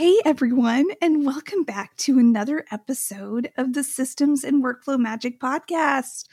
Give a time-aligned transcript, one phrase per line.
[0.00, 6.24] Hey everyone, and welcome back to another episode of the Systems and Workflow Magic podcast.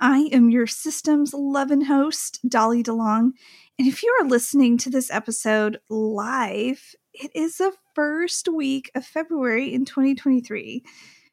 [0.00, 3.32] I am your systems loving host, Dolly DeLong.
[3.78, 9.04] And if you are listening to this episode live, it is the first week of
[9.04, 10.82] February in 2023,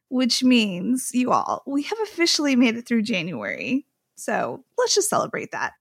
[0.10, 3.86] which means you all, we have officially made it through January.
[4.18, 5.72] So let's just celebrate that.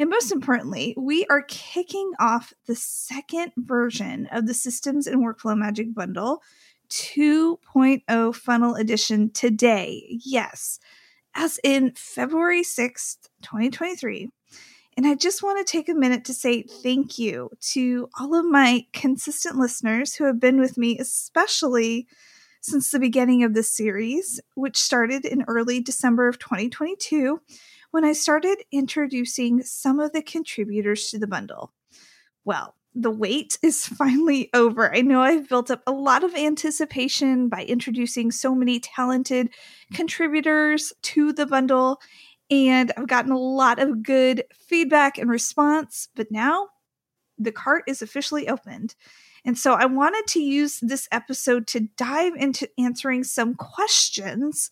[0.00, 5.58] And most importantly, we are kicking off the second version of the Systems and Workflow
[5.58, 6.42] Magic Bundle
[6.88, 10.18] 2.0 Funnel Edition today.
[10.24, 10.78] Yes,
[11.34, 14.30] as in February 6th, 2023.
[14.96, 18.46] And I just want to take a minute to say thank you to all of
[18.46, 22.08] my consistent listeners who have been with me, especially
[22.62, 27.42] since the beginning of this series, which started in early December of 2022
[27.90, 31.72] when I started introducing some of the contributors to the bundle.
[32.44, 34.94] Well, the wait is finally over.
[34.94, 39.50] I know I've built up a lot of anticipation by introducing so many talented
[39.92, 42.00] contributors to the bundle,
[42.50, 46.68] and I've gotten a lot of good feedback and response, but now
[47.38, 48.94] the cart is officially opened.
[49.44, 54.70] And so I wanted to use this episode to dive into answering some questions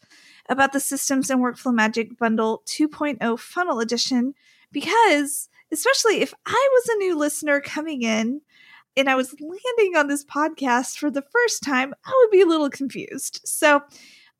[0.48, 4.34] about the Systems and Workflow Magic Bundle 2.0 Funnel Edition
[4.72, 8.40] because, especially if I was a new listener coming in
[8.96, 12.46] and I was landing on this podcast for the first time, I would be a
[12.46, 13.40] little confused.
[13.44, 13.82] So,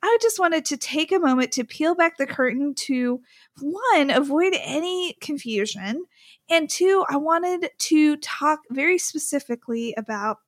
[0.00, 3.20] I just wanted to take a moment to peel back the curtain to
[3.60, 6.04] one, avoid any confusion,
[6.48, 10.38] and two, I wanted to talk very specifically about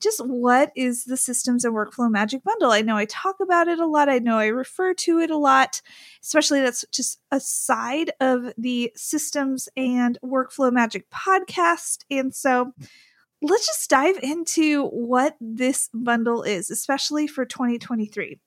[0.00, 2.70] just what is the systems and workflow magic bundle?
[2.70, 4.08] I know i talk about it a lot.
[4.08, 5.80] I know i refer to it a lot
[6.22, 12.04] especially that's just a side of the systems and workflow magic podcast.
[12.10, 12.72] And so
[13.42, 18.38] let's just dive into what this bundle is especially for 2023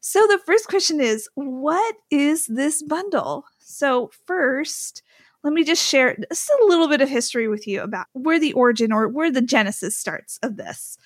[0.00, 3.44] so the first question is what is this bundle?
[3.58, 5.02] So first
[5.48, 8.52] let me just share just a little bit of history with you about where the
[8.52, 10.98] origin or where the genesis starts of this.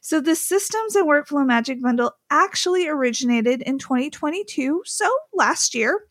[0.00, 6.06] So, the Systems and Workflow Magic Bundle actually originated in 2022, so last year,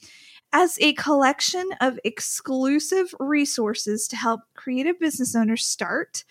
[0.53, 6.23] as a collection of exclusive resources to help creative business owners start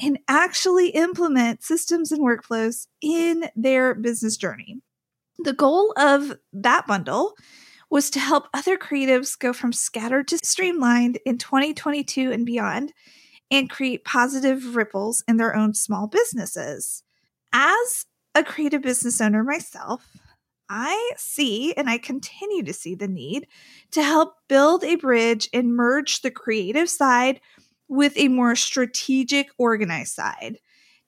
[0.00, 4.80] and actually implement systems and workflows in their business journey.
[5.40, 7.34] The goal of that bundle
[7.94, 12.92] was to help other creatives go from scattered to streamlined in 2022 and beyond
[13.52, 17.04] and create positive ripples in their own small businesses.
[17.52, 20.08] As a creative business owner myself,
[20.68, 23.46] I see and I continue to see the need
[23.92, 27.40] to help build a bridge and merge the creative side
[27.86, 30.58] with a more strategic, organized side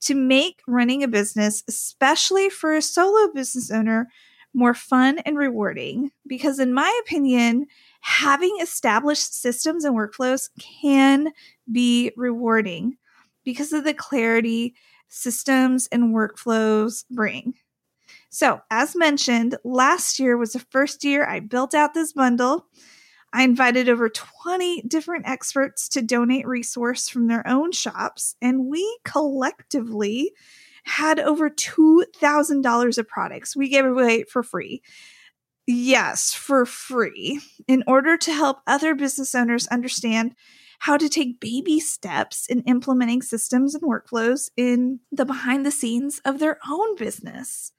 [0.02, 4.06] to make running a business, especially for a solo business owner,
[4.54, 7.66] more fun and rewarding because, in my opinion,
[8.00, 11.32] having established systems and workflows can
[11.70, 12.96] be rewarding
[13.44, 14.74] because of the clarity
[15.08, 17.54] systems and workflows bring.
[18.28, 22.66] So, as mentioned, last year was the first year I built out this bundle.
[23.32, 28.98] I invited over 20 different experts to donate resource from their own shops, and we
[29.04, 30.32] collectively
[30.86, 34.82] had over $2,000 of products we gave away for free.
[35.66, 40.34] Yes, for free, in order to help other business owners understand
[40.78, 46.20] how to take baby steps in implementing systems and workflows in the behind the scenes
[46.24, 47.72] of their own business.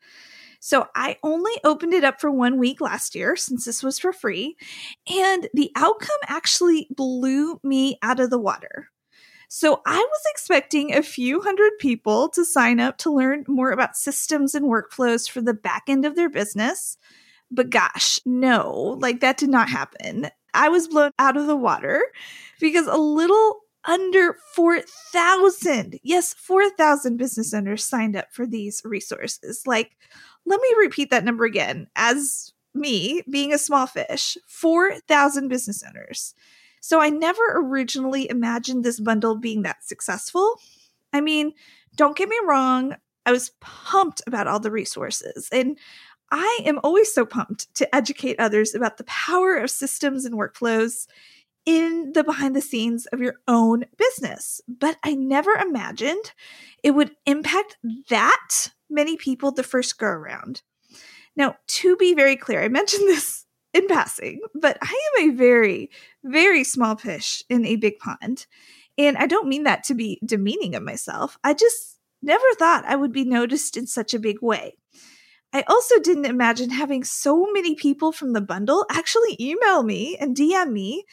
[0.60, 4.12] So I only opened it up for one week last year since this was for
[4.12, 4.58] free,
[5.08, 8.90] and the outcome actually blew me out of the water.
[9.48, 13.96] So I was expecting a few hundred people to sign up to learn more about
[13.96, 16.98] systems and workflows for the back end of their business.
[17.50, 20.30] But gosh, no, like that did not happen.
[20.54, 22.04] I was blown out of the water
[22.60, 29.64] because a little under 4,000, yes, 4,000 business owners signed up for these resources.
[29.66, 29.96] Like,
[30.46, 31.88] let me repeat that number again.
[31.96, 36.36] As me being a small fish, 4,000 business owners.
[36.82, 40.60] So I never originally imagined this bundle being that successful.
[41.14, 41.54] I mean,
[41.96, 42.96] don't get me wrong,
[43.26, 45.50] I was pumped about all the resources.
[45.52, 45.78] And
[46.32, 51.08] I am always so pumped to educate others about the power of systems and workflows
[51.66, 54.62] in the behind the scenes of your own business.
[54.68, 56.32] But I never imagined
[56.84, 57.78] it would impact
[58.10, 60.62] that many people the first go around.
[61.36, 63.46] Now, to be very clear, I mentioned this
[63.78, 65.90] in passing, but I am a very,
[66.24, 68.46] very small fish in a big pond.
[68.98, 71.38] And I don't mean that to be demeaning of myself.
[71.44, 74.74] I just never thought I would be noticed in such a big way.
[75.54, 80.36] I also didn't imagine having so many people from the bundle actually email me and
[80.36, 81.06] DM me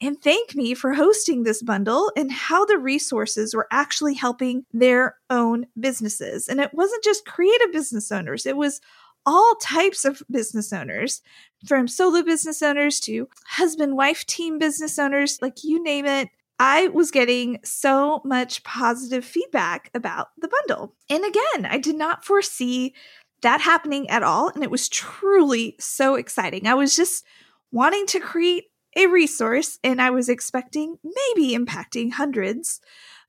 [0.00, 5.16] and thank me for hosting this bundle and how the resources were actually helping their
[5.28, 6.48] own businesses.
[6.48, 8.80] And it wasn't just creative business owners, it was
[9.26, 11.22] all types of business owners,
[11.66, 16.28] from solo business owners to husband wife team business owners, like you name it.
[16.58, 20.94] I was getting so much positive feedback about the bundle.
[21.08, 22.94] And again, I did not foresee
[23.42, 24.48] that happening at all.
[24.48, 26.66] And it was truly so exciting.
[26.66, 27.24] I was just
[27.72, 28.64] wanting to create
[28.96, 32.80] a resource and I was expecting maybe impacting hundreds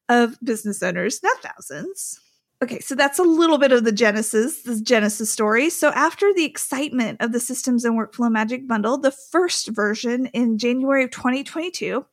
[0.10, 2.20] of business owners, not thousands.
[2.64, 5.72] Okay, so that's a little bit of the genesis, the genesis story.
[5.72, 10.60] So after the excitement of the Systems and Workflow Magic bundle, the first version in
[10.60, 12.06] January of 2022,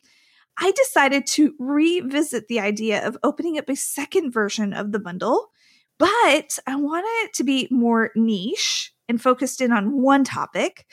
[0.57, 5.51] I decided to revisit the idea of opening up a second version of the bundle,
[5.99, 10.87] but I wanted it to be more niche and focused in on one topic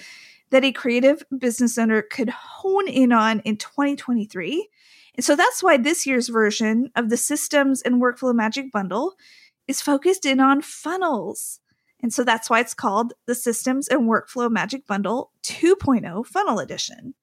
[0.50, 4.68] that a creative business owner could hone in on in 2023.
[5.16, 9.16] And so that's why this year's version of the Systems and Workflow Magic bundle
[9.68, 11.60] is focused in on funnels.
[12.02, 17.16] And so that's why it's called the Systems and Workflow Magic Bundle 2.0 Funnel Edition.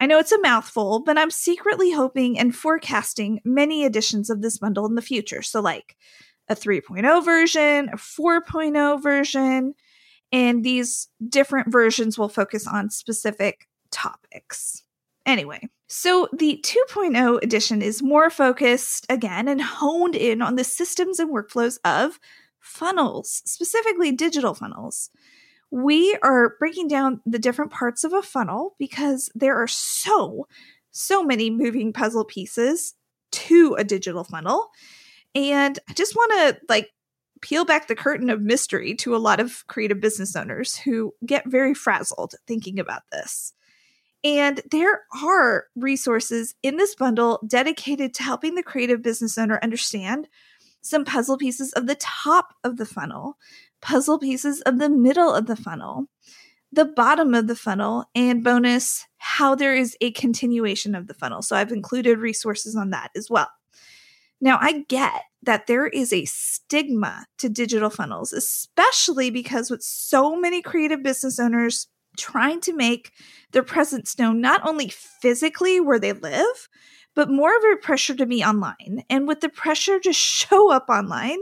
[0.00, 4.58] I know it's a mouthful, but I'm secretly hoping and forecasting many editions of this
[4.58, 5.42] bundle in the future.
[5.42, 5.96] So, like
[6.48, 9.74] a 3.0 version, a 4.0 version,
[10.32, 14.82] and these different versions will focus on specific topics.
[15.24, 21.20] Anyway, so the 2.0 edition is more focused again and honed in on the systems
[21.20, 22.18] and workflows of
[22.58, 25.10] funnels, specifically digital funnels.
[25.70, 30.48] We are breaking down the different parts of a funnel because there are so,
[30.90, 32.94] so many moving puzzle pieces
[33.32, 34.70] to a digital funnel.
[35.34, 36.90] And I just want to like
[37.42, 41.46] peel back the curtain of mystery to a lot of creative business owners who get
[41.46, 43.52] very frazzled thinking about this.
[44.24, 50.28] And there are resources in this bundle dedicated to helping the creative business owner understand
[50.82, 53.36] some puzzle pieces of the top of the funnel,
[53.80, 56.06] puzzle pieces of the middle of the funnel,
[56.72, 61.42] the bottom of the funnel, and bonus, how there is a continuation of the funnel.
[61.42, 63.48] So I've included resources on that as well.
[64.40, 70.36] Now, I get that there is a stigma to digital funnels, especially because with so
[70.36, 73.12] many creative business owners trying to make
[73.52, 76.68] their presence known not only physically where they live,
[77.14, 79.04] but more of a pressure to be online.
[79.08, 81.38] And with the pressure to show up online,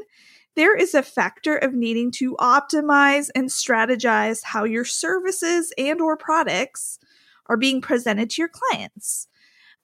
[0.56, 6.16] there is a factor of needing to optimize and strategize how your services and or
[6.16, 6.98] products
[7.46, 9.26] are being presented to your clients.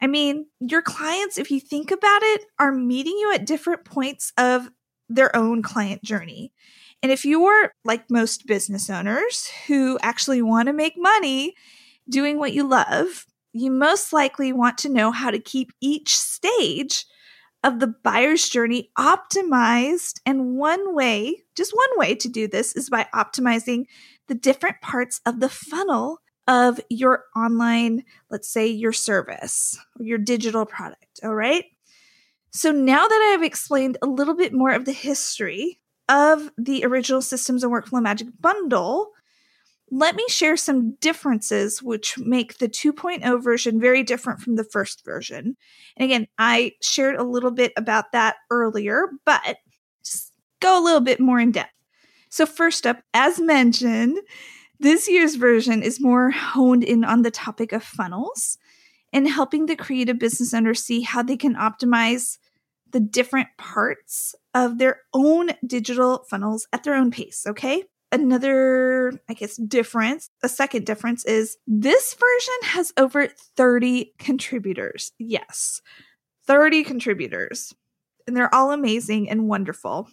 [0.01, 4.33] I mean, your clients, if you think about it, are meeting you at different points
[4.39, 4.71] of
[5.09, 6.53] their own client journey.
[7.03, 11.55] And if you're like most business owners who actually want to make money
[12.09, 17.07] doing what you love, you most likely want to know how to keep each stage
[17.63, 20.21] of the buyer's journey optimized.
[20.25, 23.85] And one way, just one way to do this is by optimizing
[24.29, 30.19] the different parts of the funnel of your online, let's say your service or your
[30.19, 31.21] digital product.
[31.23, 31.65] All right.
[32.53, 36.85] So now that I have explained a little bit more of the history of the
[36.85, 39.13] original Systems and Workflow Magic bundle,
[39.93, 45.05] let me share some differences which make the 2.0 version very different from the first
[45.05, 45.57] version.
[45.97, 49.59] And again, I shared a little bit about that earlier, but
[50.05, 51.71] just go a little bit more in depth.
[52.29, 54.19] So, first up, as mentioned,
[54.79, 58.59] this year's version is more honed in on the topic of funnels
[59.13, 62.39] and helping the creative business owner see how they can optimize
[62.93, 67.45] the different parts of their own digital funnels at their own pace.
[67.47, 67.85] Okay.
[68.13, 75.13] Another, I guess, difference, a second difference is this version has over 30 contributors.
[75.19, 75.81] Yes,
[76.47, 77.73] 30 contributors.
[78.27, 80.09] And they're all amazing and wonderful.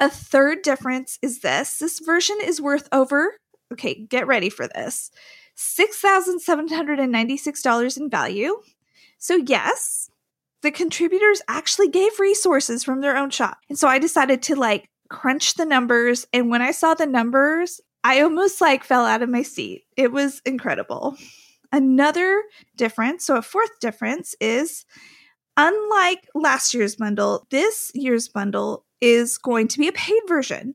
[0.00, 3.36] A third difference is this this version is worth over,
[3.72, 5.12] okay, get ready for this
[5.56, 8.60] $6,796 in value.
[9.18, 10.10] So, yes,
[10.62, 13.58] the contributors actually gave resources from their own shop.
[13.68, 16.26] And so I decided to like crunch the numbers.
[16.32, 19.84] And when I saw the numbers, I almost like fell out of my seat.
[19.96, 21.16] It was incredible.
[21.70, 22.42] Another
[22.76, 24.84] difference, so a fourth difference is
[25.56, 30.74] unlike last year's bundle, this year's bundle is going to be a paid version.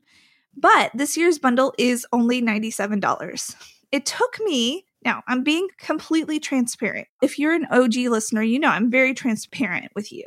[0.55, 3.55] But this year's bundle is only $97.
[3.91, 7.07] It took me now, I'm being completely transparent.
[7.21, 10.25] If you're an OG listener, you know I'm very transparent with you.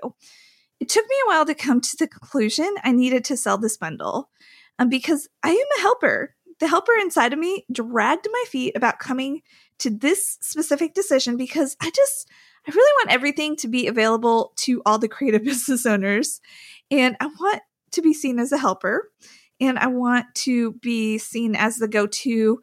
[0.80, 3.76] It took me a while to come to the conclusion I needed to sell this
[3.76, 4.30] bundle
[4.78, 6.34] um, because I am a helper.
[6.60, 9.42] The helper inside of me dragged my feet about coming
[9.80, 12.30] to this specific decision because I just,
[12.66, 16.40] I really want everything to be available to all the creative business owners.
[16.90, 17.60] And I want
[17.92, 19.10] to be seen as a helper
[19.60, 22.60] and I want to be seen as the go to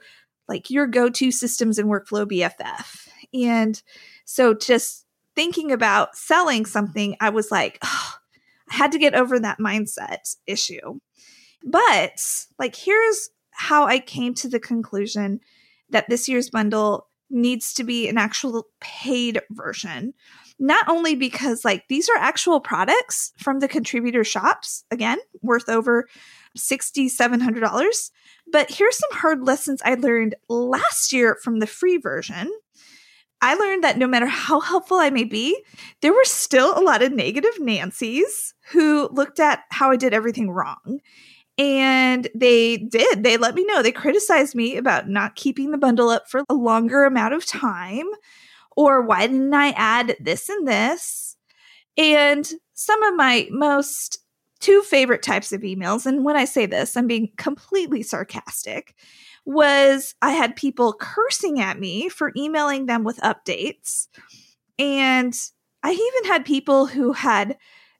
[0.47, 3.07] like your go to systems and workflow BFF.
[3.33, 3.81] And
[4.25, 8.13] so just thinking about selling something, I was like, oh,
[8.69, 10.99] I had to get over that mindset issue.
[11.63, 12.21] But
[12.59, 15.39] like, here's how I came to the conclusion
[15.89, 20.13] that this year's bundle needs to be an actual paid version.
[20.59, 26.07] Not only because, like, these are actual products from the contributor shops, again, worth over
[26.57, 28.11] $6,700,
[28.51, 32.51] but here's some hard lessons I learned last year from the free version.
[33.41, 35.63] I learned that no matter how helpful I may be,
[36.01, 40.49] there were still a lot of negative Nancy's who looked at how I did everything
[40.49, 40.99] wrong.
[41.59, 43.23] And they did.
[43.23, 43.81] They let me know.
[43.81, 48.05] They criticized me about not keeping the bundle up for a longer amount of time,
[48.75, 51.35] or why didn't I add this and this?
[51.97, 54.19] And some of my most
[54.59, 58.95] two favorite types of emails, and when I say this, I'm being completely sarcastic,
[59.45, 64.07] was I had people cursing at me for emailing them with updates.
[64.77, 65.33] And
[65.83, 67.57] I even had people who had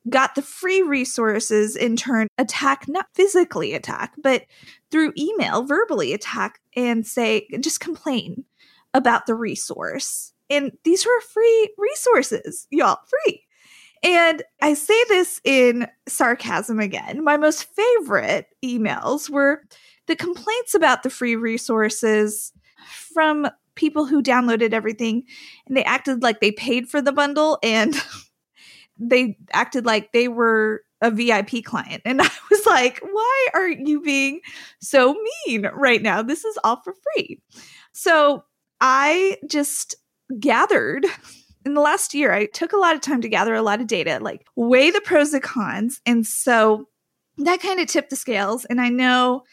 [0.10, 4.44] got the free resources in turn attack, not physically attack, but
[4.92, 8.46] through email, verbally attack and say, just complain
[8.94, 10.34] about the resource.
[10.50, 13.47] And these were free resources, y'all, free.
[14.04, 17.24] And I say this in sarcasm again.
[17.24, 19.64] My most favorite emails were
[20.08, 22.54] the complaints about the free resources
[22.90, 25.24] from people who downloaded everything
[25.68, 27.96] and they acted like they paid for the bundle and
[29.00, 32.02] they acted like they were a VIP client.
[32.06, 34.42] And I was like, why are you being
[34.82, 36.22] so mean right now?
[36.22, 37.40] This is all for free.
[37.94, 38.44] So
[38.82, 39.96] I just
[40.40, 41.06] gathered
[41.68, 43.88] in the last year, I took a lot of time to gather a lot of
[43.88, 46.02] data, like weigh the pros and cons.
[46.06, 46.88] And so
[47.40, 48.64] that kind of tipped the scales.
[48.64, 49.44] And I know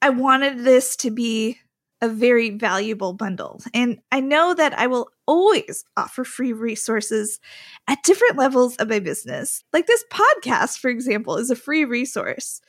[0.00, 1.58] I wanted this to be
[2.00, 3.60] a very valuable bundle.
[3.74, 7.40] And I know that I will always offer free resources
[7.88, 9.64] at different levels of my business.
[9.72, 12.60] Like this podcast, for example, is a free resource.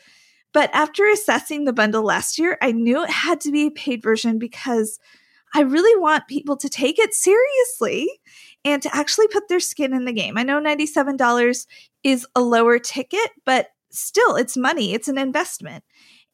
[0.53, 4.01] But after assessing the bundle last year, I knew it had to be a paid
[4.01, 4.97] version because
[5.53, 8.09] I really want people to take it seriously
[8.67, 10.37] and to actually put their skin in the game.
[10.37, 11.65] I know $97
[12.03, 15.85] is a lower ticket, but still it's money, it's an investment.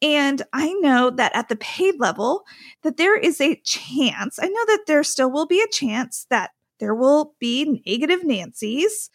[0.02, 2.44] And I know that at the paid level
[2.82, 4.40] that there is a chance.
[4.42, 6.50] I know that there still will be a chance that
[6.80, 9.12] there will be negative Nancy's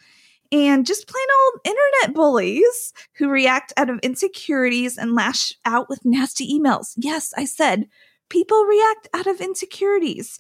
[0.53, 6.05] and just plain old internet bullies who react out of insecurities and lash out with
[6.05, 6.93] nasty emails.
[6.97, 7.89] Yes, I said
[8.31, 10.39] people react out of insecurities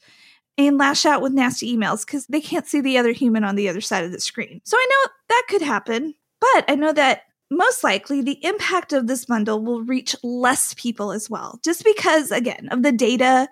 [0.59, 3.69] and lash out with nasty emails because they can't see the other human on the
[3.69, 4.61] other side of the screen.
[4.65, 9.07] So I know that could happen, but I know that most likely the impact of
[9.07, 13.49] this bundle will reach less people as well, just because, again, of the data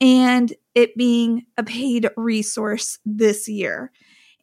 [0.00, 3.90] and it being a paid resource this year.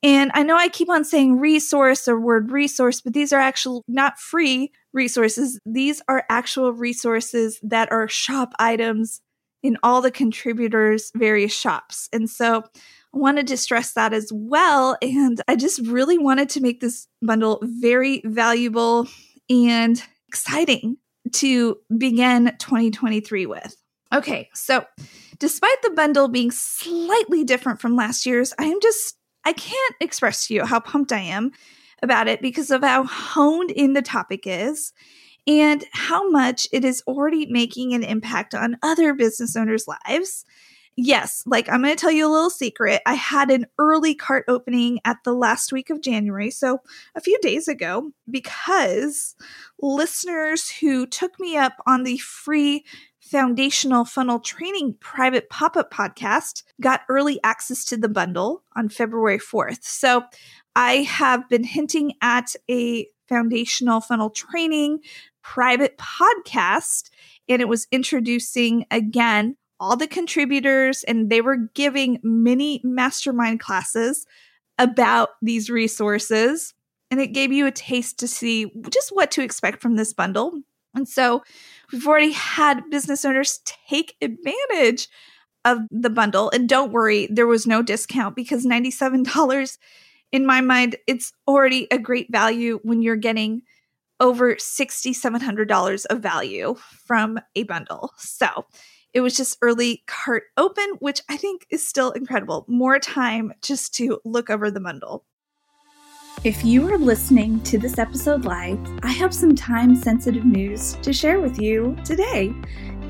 [0.02, 3.82] And I know I keep on saying resource or word resource, but these are actually
[3.88, 5.60] not free resources.
[5.66, 9.22] These are actual resources that are shop items
[9.64, 12.10] in all the contributors' various shops.
[12.14, 12.64] And so
[13.14, 14.98] I wanted to stress that as well.
[15.02, 19.08] And I just really wanted to make this bundle very valuable
[19.50, 20.98] and exciting
[21.34, 23.76] to begin 2023 with.
[24.14, 24.86] Okay, so
[25.38, 30.48] despite the bundle being slightly different from last year's, I am just, I can't express
[30.48, 31.52] to you how pumped I am
[32.02, 34.94] about it because of how honed in the topic is
[35.48, 40.46] and how much it is already making an impact on other business owners' lives.
[41.02, 43.02] Yes, like I'm going to tell you a little secret.
[43.06, 46.80] I had an early cart opening at the last week of January, so
[47.16, 49.36] a few days ago, because
[49.82, 52.84] listeners who took me up on the free
[53.22, 59.40] foundational funnel training private pop up podcast got early access to the bundle on February
[59.40, 59.84] 4th.
[59.84, 60.24] So
[60.76, 65.00] I have been hinting at a foundational funnel training
[65.42, 67.10] private podcast.
[67.48, 74.26] And it was introducing again all the contributors, and they were giving mini mastermind classes
[74.78, 76.74] about these resources.
[77.12, 80.62] And it gave you a taste to see just what to expect from this bundle.
[80.94, 81.44] And so
[81.92, 85.08] we've already had business owners take advantage
[85.66, 86.50] of the bundle.
[86.52, 89.78] And don't worry, there was no discount because $97
[90.32, 93.64] in my mind, it's already a great value when you're getting
[94.20, 98.12] over $6,700 of value from a bundle.
[98.18, 98.66] So
[99.14, 102.66] it was just early cart open, which I think is still incredible.
[102.68, 105.26] More time just to look over the bundle.
[106.44, 111.12] If you are listening to this episode live, I have some time sensitive news to
[111.12, 112.54] share with you today.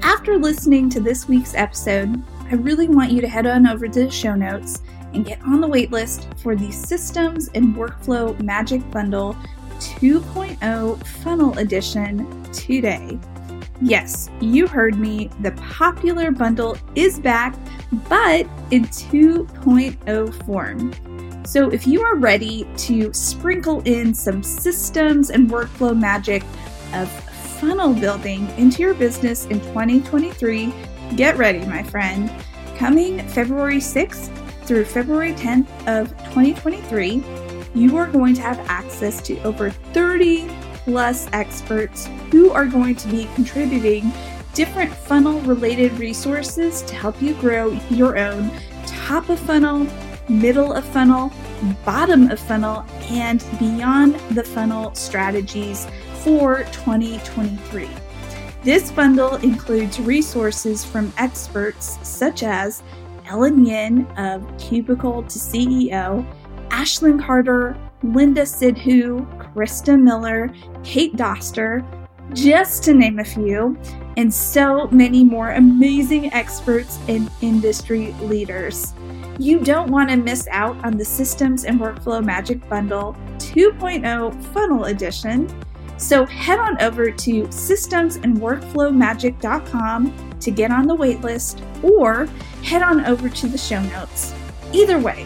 [0.02, 4.06] After listening to this week's episode, I really want you to head on over to
[4.06, 4.82] the show notes
[5.13, 9.36] and get on the waitlist for the Systems and Workflow Magic Bundle
[9.80, 13.18] 2.0 Funnel Edition today.
[13.82, 15.30] Yes, you heard me.
[15.42, 17.56] The popular bundle is back,
[18.10, 21.46] but in 2.0 form.
[21.46, 26.44] So, if you are ready to sprinkle in some systems and workflow magic
[26.94, 27.10] of
[27.60, 30.74] funnel building into your business in 2023,
[31.16, 32.30] get ready, my friend.
[32.78, 34.38] Coming February 6th
[34.70, 37.24] through February 10th of 2023,
[37.74, 40.48] you are going to have access to over 30
[40.84, 44.14] plus experts who are going to be contributing
[44.54, 48.52] different funnel related resources to help you grow your own
[48.86, 49.88] top of funnel,
[50.30, 51.32] middle of funnel,
[51.84, 55.88] bottom of funnel, and beyond the funnel strategies
[56.24, 57.90] for 2023.
[58.62, 62.84] This bundle includes resources from experts such as
[63.30, 66.26] Ellen Yin of Cubicle to CEO,
[66.70, 70.52] Ashlyn Carter, Linda Sidhu, Krista Miller,
[70.84, 71.86] Kate Doster,
[72.34, 73.78] just to name a few,
[74.18, 78.94] and so many more amazing experts and industry leaders.
[79.38, 84.86] You don't want to miss out on the Systems and Workflow Magic Bundle 2.0 Funnel
[84.86, 85.48] Edition.
[86.00, 92.28] So head on over to systemsandworkflowmagic.com to get on the waitlist or
[92.64, 94.34] head on over to the show notes.
[94.72, 95.26] Either way,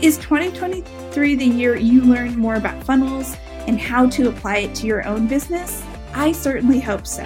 [0.00, 3.34] is 2023 the year you learn more about funnels
[3.66, 5.82] and how to apply it to your own business?
[6.14, 7.24] I certainly hope so.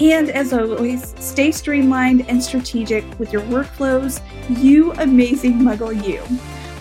[0.00, 4.20] And as always, stay streamlined and strategic with your workflows,
[4.58, 6.20] you amazing muggle you.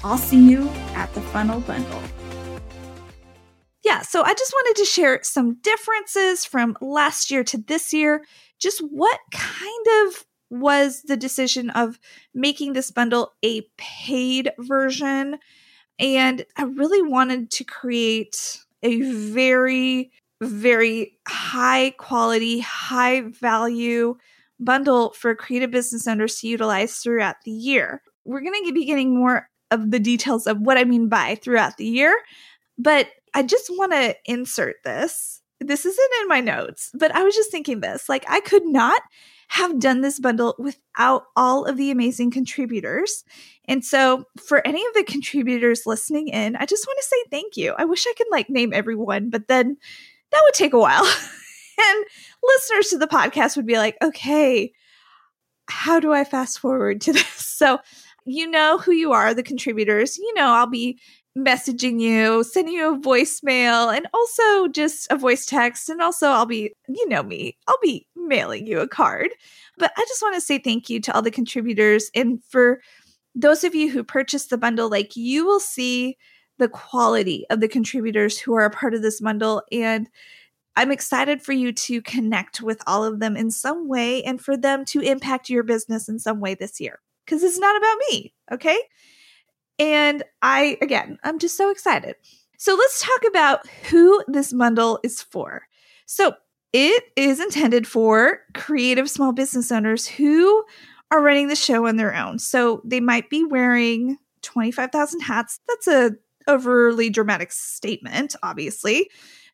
[0.04, 2.02] I'll see you at the Funnel Bundle.
[3.89, 8.23] Yeah, so I just wanted to share some differences from last year to this year.
[8.60, 11.97] Just what kind of was the decision of
[12.36, 15.39] making this bundle a paid version.
[15.97, 24.17] And I really wanted to create a very, very high quality, high value
[24.60, 28.04] bundle for creative business owners to utilize throughout the year.
[28.23, 31.78] We're going to be getting more of the details of what I mean by throughout
[31.78, 32.15] the year,
[32.78, 35.42] but I just want to insert this.
[35.60, 39.02] This isn't in my notes, but I was just thinking this like, I could not
[39.50, 43.24] have done this bundle without all of the amazing contributors.
[43.65, 47.58] And so, for any of the contributors listening in, I just want to say thank
[47.58, 47.74] you.
[47.78, 49.76] I wish I could like name everyone, but then
[50.32, 51.04] that would take a while.
[51.80, 52.06] and
[52.44, 54.72] listeners to the podcast would be like, okay,
[55.68, 57.46] how do I fast forward to this?
[57.60, 57.80] So,
[58.26, 60.18] you know who you are, the contributors.
[60.18, 60.98] You know, I'll be
[61.38, 65.89] messaging you, sending you a voicemail, and also just a voice text.
[65.89, 69.30] And also, I'll be, you know me, I'll be mailing you a card.
[69.78, 72.10] But I just want to say thank you to all the contributors.
[72.13, 72.82] And for
[73.36, 76.18] those of you who purchased the bundle, like you will see
[76.58, 79.63] the quality of the contributors who are a part of this bundle.
[79.72, 80.10] And
[80.76, 84.58] I'm excited for you to connect with all of them in some way and for
[84.58, 87.00] them to impact your business in some way this year.
[87.26, 88.78] Because it's not about me, okay?
[89.80, 92.15] And I, again, I'm just so excited.
[92.58, 95.63] So let's talk about who this bundle is for.
[96.06, 96.34] So
[96.74, 100.63] it is intended for creative small business owners who
[101.10, 102.38] are running the show on their own.
[102.38, 105.60] So they might be wearing 25,000 hats.
[105.68, 106.12] That's a
[106.48, 109.10] overly dramatic statement, obviously,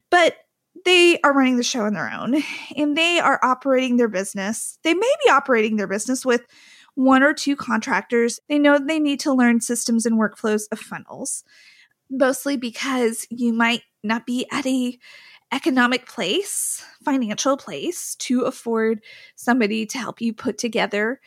[0.09, 0.37] but
[0.83, 2.41] they are running the show on their own
[2.77, 4.77] and they are operating their business.
[4.83, 6.45] They may be operating their business with
[6.95, 8.39] one or two contractors.
[8.49, 11.43] They know they need to learn systems and workflows of funnels,
[12.09, 14.97] mostly because you might not be at a
[15.51, 19.01] economic place, financial place to afford
[19.35, 21.19] somebody to help you put together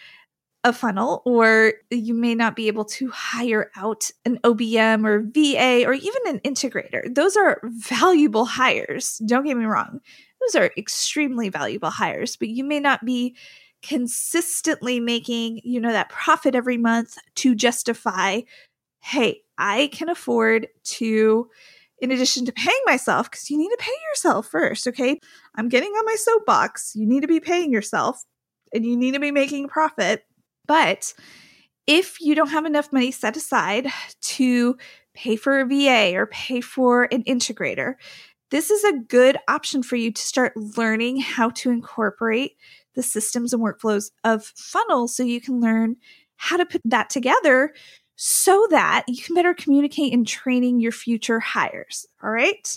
[0.64, 5.86] a funnel, or you may not be able to hire out an OBM or VA
[5.86, 7.14] or even an integrator.
[7.14, 9.18] Those are valuable hires.
[9.24, 10.00] Don't get me wrong.
[10.40, 13.36] Those are extremely valuable hires, but you may not be
[13.82, 18.40] consistently making, you know, that profit every month to justify,
[19.00, 21.48] hey, I can afford to
[22.00, 25.18] in addition to paying myself, because you need to pay yourself first, okay?
[25.56, 26.92] I'm getting on my soapbox.
[26.94, 28.22] You need to be paying yourself
[28.72, 30.24] and you need to be making a profit.
[30.66, 31.12] But
[31.86, 33.88] if you don't have enough money set aside
[34.20, 34.76] to
[35.14, 37.94] pay for a VA or pay for an integrator,
[38.50, 42.52] this is a good option for you to start learning how to incorporate
[42.98, 45.94] the systems and workflows of funnels so you can learn
[46.34, 47.72] how to put that together
[48.16, 52.04] so that you can better communicate in training your future hires.
[52.24, 52.76] All right.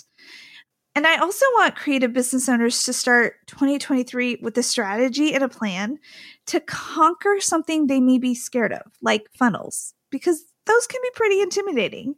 [0.94, 5.48] And I also want creative business owners to start 2023 with a strategy and a
[5.48, 5.98] plan
[6.46, 11.40] to conquer something they may be scared of, like funnels, because those can be pretty
[11.40, 12.14] intimidating.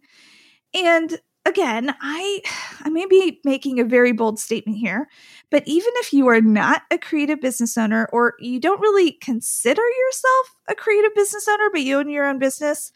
[0.74, 2.40] And again, I
[2.80, 5.08] I may be making a very bold statement here,
[5.50, 9.82] but even if you are not a creative business owner or you don't really consider
[9.82, 12.92] yourself a creative business owner, but you own your own business,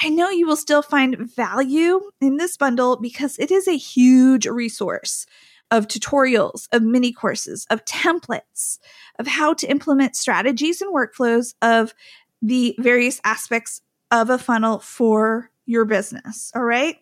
[0.00, 4.46] I know you will still find value in this bundle because it is a huge
[4.46, 5.26] resource
[5.70, 8.78] of tutorials, of mini courses, of templates,
[9.18, 11.92] of how to implement strategies and workflows of
[12.40, 13.80] the various aspects
[14.10, 16.52] of a funnel for your business.
[16.54, 16.98] All right.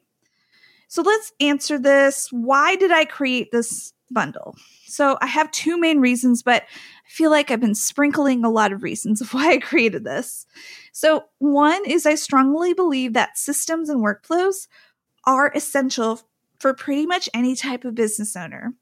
[0.94, 2.28] So let's answer this.
[2.30, 4.54] Why did I create this bundle?
[4.86, 8.72] So I have two main reasons, but I feel like I've been sprinkling a lot
[8.72, 10.46] of reasons of why I created this.
[10.92, 14.68] So, one is I strongly believe that systems and workflows
[15.26, 16.20] are essential
[16.60, 18.72] for pretty much any type of business owner.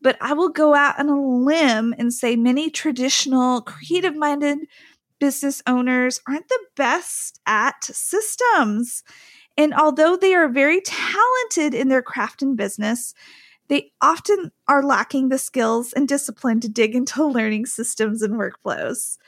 [0.00, 4.58] But I will go out on a limb and say many traditional creative minded
[5.18, 9.02] business owners aren't the best at systems.
[9.58, 13.12] And although they are very talented in their craft and business,
[13.66, 19.18] they often are lacking the skills and discipline to dig into learning systems and workflows.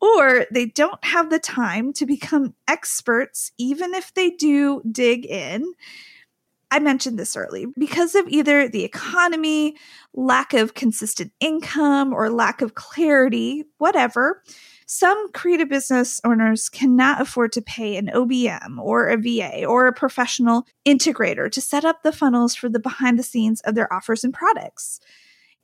[0.00, 5.72] Or they don't have the time to become experts, even if they do dig in.
[6.70, 9.76] I mentioned this early because of either the economy,
[10.12, 14.42] lack of consistent income, or lack of clarity, whatever.
[14.90, 19.92] Some creative business owners cannot afford to pay an OBM or a VA or a
[19.92, 24.24] professional integrator to set up the funnels for the behind the scenes of their offers
[24.24, 24.98] and products.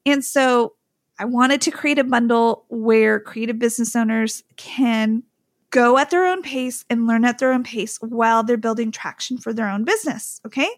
[0.05, 0.75] And so
[1.19, 5.23] I wanted to create a bundle where creative business owners can
[5.71, 9.39] go at their own pace and learn at their own pace while they're building traction
[9.39, 10.43] for their own business.
[10.45, 10.69] Okay.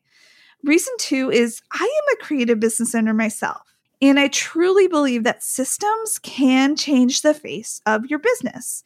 [0.63, 3.76] Reason two is I am a creative business owner myself.
[4.03, 8.85] And I truly believe that systems can change the face of your business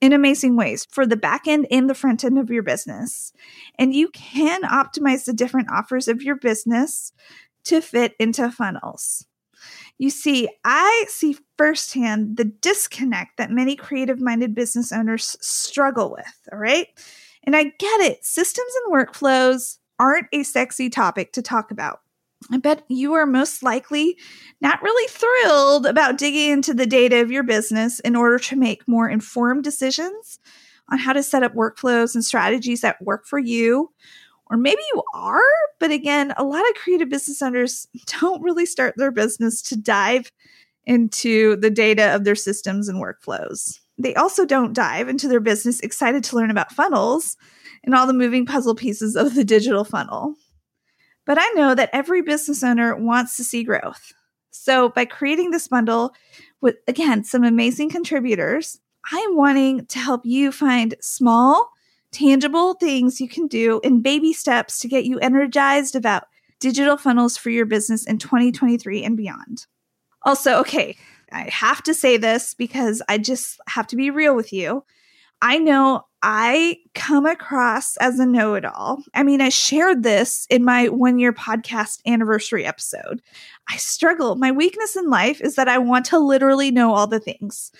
[0.00, 3.32] in amazing ways for the back end and the front end of your business.
[3.78, 7.12] And you can optimize the different offers of your business
[7.64, 9.26] to fit into funnels.
[9.98, 16.48] You see, I see firsthand the disconnect that many creative minded business owners struggle with.
[16.52, 16.88] All right.
[17.44, 18.24] And I get it.
[18.24, 22.00] Systems and workflows aren't a sexy topic to talk about.
[22.50, 24.16] I bet you are most likely
[24.60, 28.88] not really thrilled about digging into the data of your business in order to make
[28.88, 30.38] more informed decisions
[30.90, 33.90] on how to set up workflows and strategies that work for you.
[34.50, 35.40] Or maybe you are,
[35.78, 37.86] but again, a lot of creative business owners
[38.20, 40.32] don't really start their business to dive
[40.86, 43.78] into the data of their systems and workflows.
[43.98, 47.36] They also don't dive into their business excited to learn about funnels
[47.84, 50.36] and all the moving puzzle pieces of the digital funnel.
[51.30, 54.12] But I know that every business owner wants to see growth.
[54.50, 56.12] So by creating this bundle
[56.60, 58.80] with, again, some amazing contributors,
[59.12, 61.70] I'm wanting to help you find small,
[62.10, 66.24] tangible things you can do in baby steps to get you energized about
[66.58, 69.66] digital funnels for your business in 2023 and beyond.
[70.24, 70.96] Also, okay,
[71.30, 74.82] I have to say this because I just have to be real with you.
[75.40, 79.02] I know I come across as a know it all.
[79.14, 83.22] I mean, I shared this in my one year podcast anniversary episode.
[83.68, 84.36] I struggle.
[84.36, 87.72] My weakness in life is that I want to literally know all the things.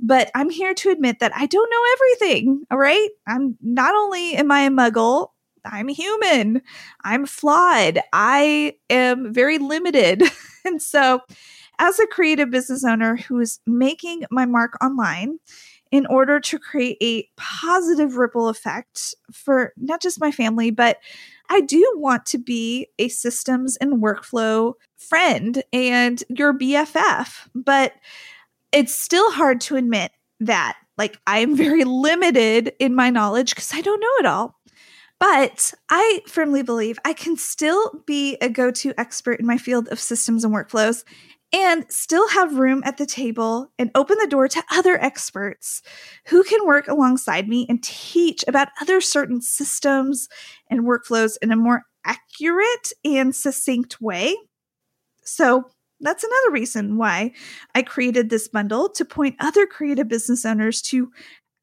[0.00, 2.64] But I'm here to admit that I don't know everything.
[2.70, 3.08] All right.
[3.28, 5.28] I'm not only am I a muggle,
[5.64, 6.62] I'm human.
[7.04, 8.00] I'm flawed.
[8.12, 10.22] I am very limited.
[10.64, 11.20] and so,
[11.78, 15.38] as a creative business owner who is making my mark online,
[15.94, 20.98] in order to create a positive ripple effect for not just my family, but
[21.48, 27.48] I do want to be a systems and workflow friend and your BFF.
[27.54, 27.92] But
[28.72, 33.72] it's still hard to admit that Like I am very limited in my knowledge because
[33.72, 34.58] I don't know it all.
[35.20, 39.86] But I firmly believe I can still be a go to expert in my field
[39.88, 41.04] of systems and workflows
[41.54, 45.82] and still have room at the table and open the door to other experts
[46.26, 50.28] who can work alongside me and teach about other certain systems
[50.68, 54.36] and workflows in a more accurate and succinct way.
[55.22, 57.32] So, that's another reason why
[57.74, 61.10] I created this bundle to point other creative business owners to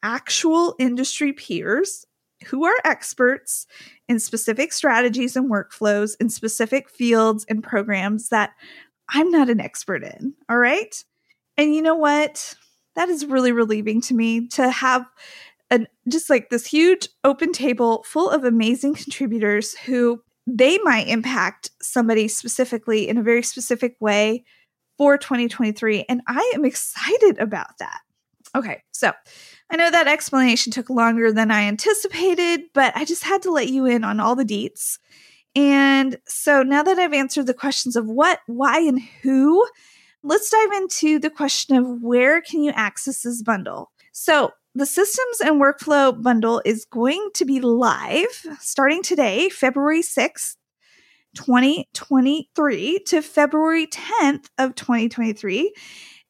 [0.04, 2.06] actual industry peers
[2.46, 3.68] who are experts
[4.08, 8.52] in specific strategies and workflows in specific fields and programs that
[9.12, 10.34] I'm not an expert in.
[10.50, 10.96] All right.
[11.58, 12.56] And you know what?
[12.96, 15.06] That is really relieving to me to have
[15.70, 21.70] a, just like this huge open table full of amazing contributors who they might impact
[21.82, 24.44] somebody specifically in a very specific way
[24.98, 26.06] for 2023.
[26.10, 28.00] And I am excited about that.
[28.54, 29.14] Okay, so
[29.70, 33.70] I know that explanation took longer than I anticipated, but I just had to let
[33.70, 34.98] you in on all the deets.
[35.56, 39.66] And so now that I've answered the questions of what, why, and who,
[40.24, 43.92] let's dive into the question of where can you access this bundle?
[44.14, 50.56] So the systems and workflow bundle is going to be live starting today, February 6th,
[51.36, 55.74] 2023 to February 10th of 2023.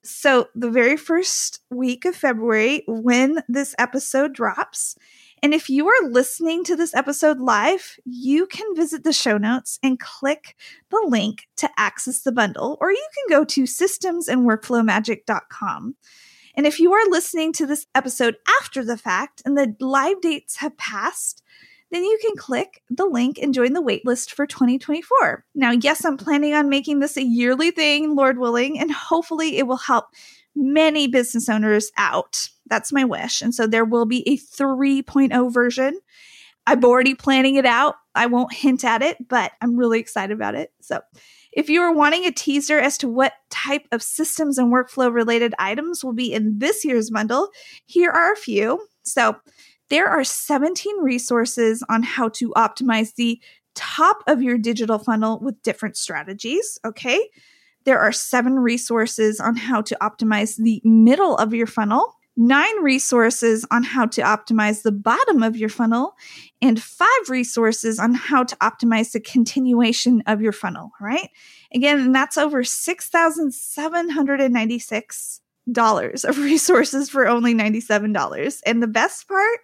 [0.04, 4.96] So the very first week of February when this episode drops,
[5.44, 9.80] and if you are listening to this episode live, you can visit the show notes
[9.82, 10.56] and click
[10.90, 15.96] the link to access the bundle, or you can go to systemsandworkflowmagic.com.
[16.56, 20.58] And if you are listening to this episode after the fact and the live dates
[20.58, 21.42] have passed,
[21.92, 25.46] then you can click the link and join the waitlist for 2024.
[25.56, 29.68] Now, yes, I'm planning on making this a yearly thing, Lord willing, and hopefully it
[29.68, 30.06] will help
[30.56, 32.50] many business owners out.
[32.68, 33.42] That's my wish.
[33.42, 36.00] And so there will be a 3.0 version.
[36.68, 37.96] I'm already planning it out.
[38.14, 40.72] I won't hint at it, but I'm really excited about it.
[40.82, 41.02] So,
[41.54, 45.54] if you are wanting a teaser as to what type of systems and workflow related
[45.60, 47.50] items will be in this year's bundle,
[47.86, 48.86] here are a few.
[49.04, 49.36] So,
[49.90, 53.42] there are 17 resources on how to optimize the
[53.76, 56.80] top of your digital funnel with different strategies.
[56.86, 57.20] Okay.
[57.84, 63.66] There are seven resources on how to optimize the middle of your funnel, nine resources
[63.72, 66.16] on how to optimize the bottom of your funnel,
[66.62, 71.30] and five resources on how to optimize the continuation of your funnel, right?
[71.74, 75.42] Again, that's over 6,796
[75.72, 78.62] dollars of resources for only $97.
[78.66, 79.60] And the best part,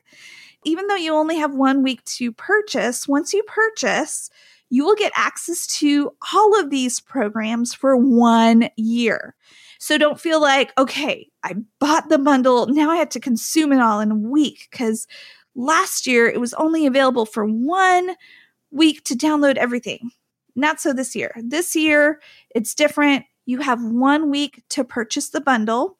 [0.63, 4.29] even though you only have one week to purchase, once you purchase,
[4.69, 9.35] you will get access to all of these programs for one year.
[9.79, 12.67] So don't feel like, okay, I bought the bundle.
[12.67, 15.07] Now I have to consume it all in a week because
[15.55, 18.15] last year it was only available for one
[18.71, 20.11] week to download everything.
[20.55, 21.31] Not so this year.
[21.37, 23.25] This year it's different.
[23.45, 25.97] You have one week to purchase the bundle,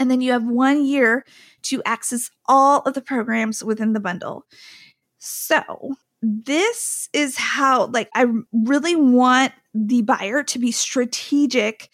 [0.00, 1.24] and then you have one year
[1.62, 4.46] to access all of the programs within the bundle.
[5.18, 11.90] So this is how like I really want the buyer to be strategic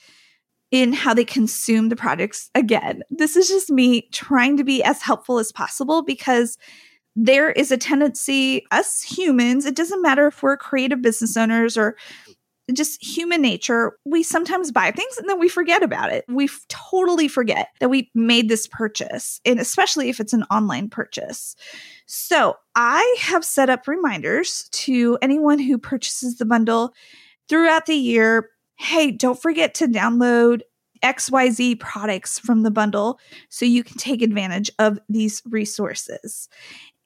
[0.70, 3.02] in how they consume the products again.
[3.10, 6.58] This is just me trying to be as helpful as possible because
[7.16, 11.96] there is a tendency us humans, it doesn't matter if we're creative business owners or
[12.72, 16.24] just human nature, we sometimes buy things and then we forget about it.
[16.28, 21.56] We totally forget that we made this purchase, and especially if it's an online purchase.
[22.06, 26.94] So I have set up reminders to anyone who purchases the bundle
[27.48, 28.50] throughout the year.
[28.76, 30.62] Hey, don't forget to download
[31.02, 36.48] XYZ products from the bundle so you can take advantage of these resources.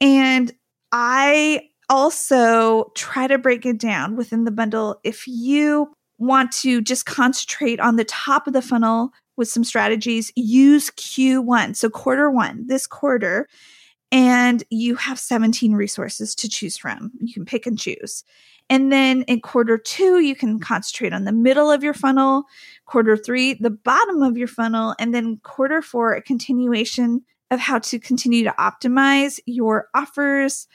[0.00, 0.52] And
[0.92, 5.00] I also try to break it down within the bundle.
[5.04, 10.32] If you want to just concentrate on the top of the funnel with some strategies,
[10.36, 11.76] use Q1.
[11.76, 13.48] So, quarter one, this quarter,
[14.10, 17.12] and you have 17 resources to choose from.
[17.20, 18.24] You can pick and choose.
[18.70, 22.44] And then in quarter two, you can concentrate on the middle of your funnel,
[22.84, 27.78] quarter three, the bottom of your funnel, and then quarter four, a continuation of how
[27.78, 30.66] to continue to optimize your offers,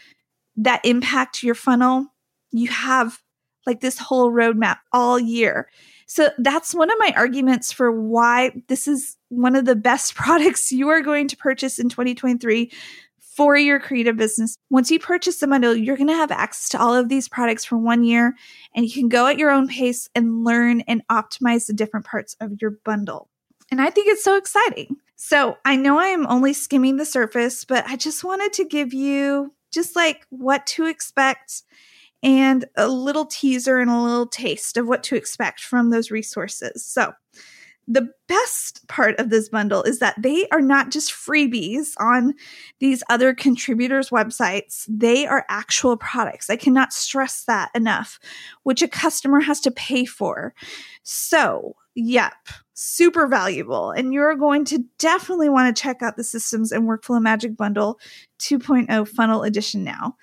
[0.58, 2.08] that impact your funnel,
[2.52, 3.20] you have
[3.66, 5.70] like this whole roadmap all year.
[6.06, 10.72] So that's one of my arguments for why this is one of the best products
[10.72, 12.72] you are going to purchase in 2023
[13.20, 14.58] for your creative business.
[14.70, 17.66] Once you purchase the bundle, you're going to have access to all of these products
[17.66, 18.36] for one year
[18.76, 22.36] and you can go at your own pace and learn and optimize the different parts
[22.39, 23.30] of your bundle.
[23.72, 24.98] And I think it's so exciting.
[25.16, 28.94] So I know I am only skimming the surface, but I just wanted to give
[28.94, 31.63] you just like what to expect
[32.21, 36.86] and a little teaser and a little taste of what to expect from those resources.
[36.86, 37.13] So,
[37.86, 42.33] the best part of this bundle is that they are not just freebies on
[42.79, 46.49] these other contributors' websites, they are actual products.
[46.49, 48.19] I cannot stress that enough,
[48.63, 50.53] which a customer has to pay for.
[51.03, 52.33] So, yep,
[52.73, 53.91] super valuable.
[53.91, 57.99] And you're going to definitely want to check out the Systems and Workflow Magic Bundle
[58.39, 60.15] 2.0 Funnel Edition now.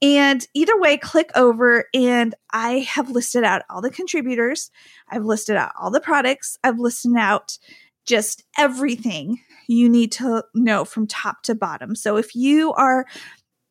[0.00, 4.70] And either way, click over and I have listed out all the contributors.
[5.10, 6.56] I've listed out all the products.
[6.62, 7.58] I've listed out
[8.06, 11.94] just everything you need to know from top to bottom.
[11.94, 13.06] So if you are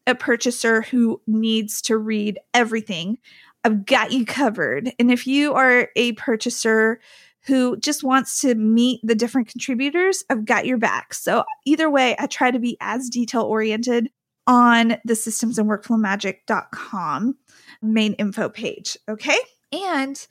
[0.06, 3.18] a purchaser who needs to read everything,
[3.64, 4.94] I've got you covered.
[5.00, 7.00] And if you are a purchaser
[7.48, 11.14] who just wants to meet the different contributors, I've got your back.
[11.14, 14.10] So either way, I try to be as detail oriented
[14.46, 17.38] on the systems and workflow magic.com
[17.82, 18.98] main info page.
[19.10, 19.38] Okay.
[19.72, 20.28] And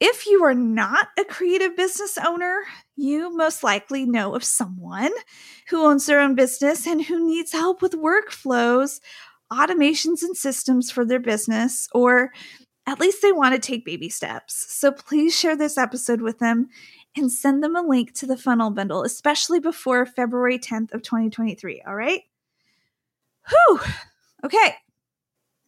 [0.00, 2.60] if you are not a creative business owner,
[2.96, 5.10] you most likely know of someone
[5.68, 9.00] who owns their own business and who needs help with workflows,
[9.52, 12.30] automations, and systems for their business, or
[12.88, 14.72] at least they want to take baby steps.
[14.72, 16.68] So please share this episode with them
[17.14, 21.82] and send them a link to the funnel bundle, especially before February 10th of 2023.
[21.86, 22.22] All right.
[23.48, 23.80] Whew.
[24.42, 24.74] Okay.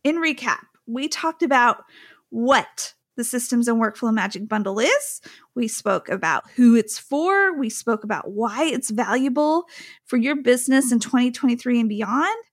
[0.02, 1.84] In recap, we talked about
[2.30, 5.20] what the Systems and Workflow Magic Bundle is.
[5.54, 7.54] We spoke about who it's for.
[7.54, 9.64] We spoke about why it's valuable
[10.06, 12.44] for your business in 2023 and beyond.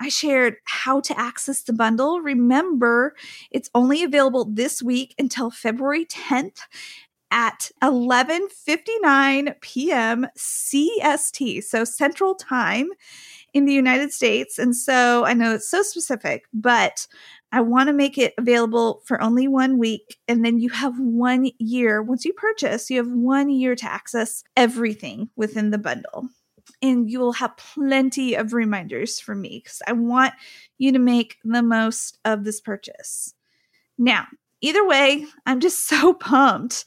[0.00, 2.20] I shared how to access the bundle.
[2.20, 3.14] Remember,
[3.50, 6.60] it's only available this week until February 10th
[7.30, 10.26] at 11:59 p.m.
[10.36, 12.88] CST, so Central Time
[13.54, 14.58] in the United States.
[14.58, 17.06] And so I know it's so specific, but
[17.50, 20.18] I want to make it available for only one week.
[20.28, 22.02] And then you have one year.
[22.02, 26.28] Once you purchase, you have one year to access everything within the bundle.
[26.80, 30.34] And you will have plenty of reminders from me because I want
[30.78, 33.34] you to make the most of this purchase.
[33.98, 34.26] Now,
[34.60, 36.84] either way, I'm just so pumped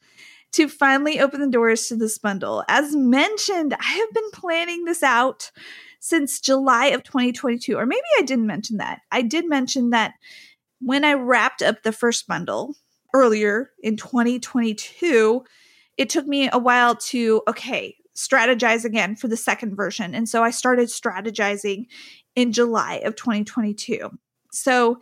[0.54, 2.64] to finally open the doors to this bundle.
[2.68, 5.52] As mentioned, I have been planning this out
[6.00, 7.78] since July of 2022.
[7.78, 9.02] Or maybe I didn't mention that.
[9.12, 10.14] I did mention that
[10.80, 12.76] when I wrapped up the first bundle
[13.14, 15.44] earlier in 2022,
[15.98, 20.14] it took me a while to, okay, strategize again for the second version.
[20.14, 21.86] And so I started strategizing
[22.36, 24.10] in July of 2022.
[24.52, 25.00] So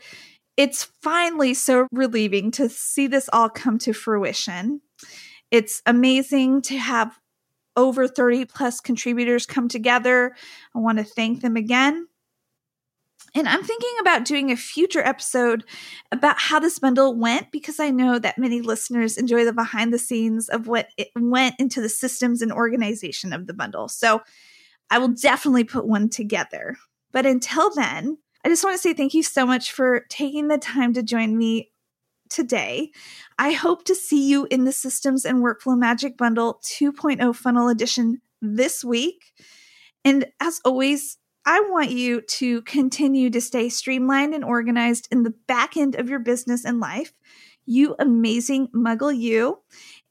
[0.58, 4.82] it's finally so relieving to see this all come to fruition.
[5.52, 7.18] It's amazing to have
[7.78, 10.36] over 30 plus contributors come together.
[10.76, 12.09] I want to thank them again.
[13.36, 15.64] And I'm thinking about doing a future episode
[16.12, 20.00] about how this bundle went because I know that many listeners enjoy the behind the
[20.00, 23.88] scenes of what it went into the systems and organization of the bundle.
[23.88, 24.22] So
[24.90, 26.78] I will definitely put one together.
[27.12, 30.58] But until then, I just want to say thank you so much for taking the
[30.58, 31.72] time to join me
[32.30, 32.92] today.
[33.38, 38.22] I hope to see you in the Systems and Workflow Magic Bundle 2.0 Funnel Edition
[38.42, 39.34] this week.
[40.06, 41.18] And as always,
[41.52, 46.08] I want you to continue to stay streamlined and organized in the back end of
[46.08, 47.12] your business and life.
[47.66, 49.58] You amazing muggle, you.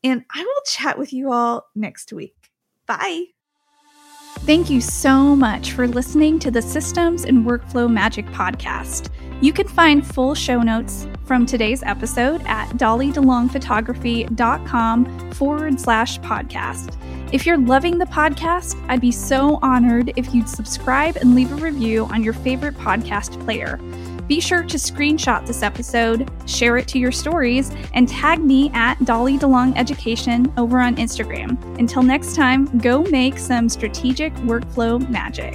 [0.02, 2.50] And I will chat with you all next week.
[2.86, 3.26] Bye.
[4.40, 9.08] Thank you so much for listening to the Systems and Workflow Magic podcast.
[9.40, 16.96] You can find full show notes from today's episode at dollydelongphotography.com forward slash podcast.
[17.32, 21.56] If you're loving the podcast, I'd be so honored if you'd subscribe and leave a
[21.56, 23.76] review on your favorite podcast player.
[24.26, 28.98] Be sure to screenshot this episode, share it to your stories, and tag me at
[29.04, 31.62] Dolly DeLong Education over on Instagram.
[31.78, 35.54] Until next time, go make some strategic workflow magic.